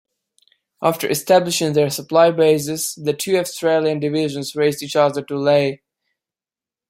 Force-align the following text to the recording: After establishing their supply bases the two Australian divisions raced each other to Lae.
After 0.81 1.07
establishing 1.07 1.73
their 1.73 1.91
supply 1.91 2.31
bases 2.31 2.95
the 2.95 3.13
two 3.13 3.37
Australian 3.37 3.99
divisions 3.99 4.55
raced 4.55 4.81
each 4.81 4.95
other 4.95 5.21
to 5.23 5.37
Lae. 5.37 5.83